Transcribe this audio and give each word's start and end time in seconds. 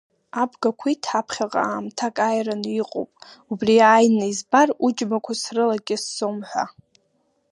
Абга 0.41 0.69
қәит, 0.79 1.01
ҳаԥхьаҟа 1.09 1.61
аамҭак 1.65 2.15
ааираны 2.27 2.69
иҟоуп, 2.81 3.11
убри 3.51 3.75
ааины 3.91 4.25
избар, 4.33 4.69
уџьмақәа 4.85 5.33
срылакьысӡом 5.41 6.37
ҳәа. 6.49 6.65